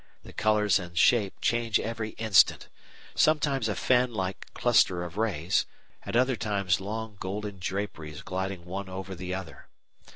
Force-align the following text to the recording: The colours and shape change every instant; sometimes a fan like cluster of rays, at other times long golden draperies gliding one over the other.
The 0.23 0.33
colours 0.33 0.79
and 0.79 0.97
shape 0.97 1.35
change 1.41 1.79
every 1.79 2.15
instant; 2.17 2.69
sometimes 3.13 3.69
a 3.69 3.75
fan 3.75 4.11
like 4.11 4.51
cluster 4.55 5.03
of 5.03 5.15
rays, 5.15 5.67
at 6.01 6.15
other 6.15 6.35
times 6.35 6.79
long 6.79 7.17
golden 7.19 7.59
draperies 7.59 8.23
gliding 8.23 8.65
one 8.65 8.89
over 8.89 9.13
the 9.13 9.35
other. 9.35 9.67